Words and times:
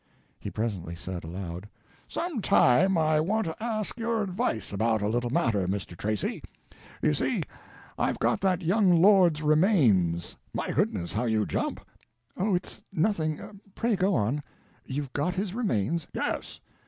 He 0.39 0.49
presently 0.49 0.95
said, 0.95 1.23
aloud: 1.23 1.69
"Some 2.07 2.41
time 2.41 2.97
I 2.97 3.19
want 3.19 3.45
to 3.45 3.63
ask 3.63 3.99
your 3.99 4.23
advice 4.23 4.73
about 4.73 5.03
a 5.03 5.07
little 5.07 5.29
matter, 5.29 5.67
Mr. 5.67 5.95
Tracy. 5.95 6.41
You 7.03 7.13
see, 7.13 7.43
I've 7.99 8.17
got 8.17 8.41
that 8.41 8.63
young 8.63 8.99
lord's 8.99 9.43
remains—my 9.43 10.71
goodness, 10.71 11.13
how 11.13 11.25
you 11.25 11.45
jump!" 11.45 11.85
"Oh, 12.35 12.55
it's 12.55 12.83
nothing, 12.91 13.61
pray 13.75 13.95
go 13.95 14.15
on. 14.15 14.41
You've 14.87 15.13
got 15.13 15.35
his 15.35 15.53
remains?" 15.53 16.07
"Yes." 16.15 16.61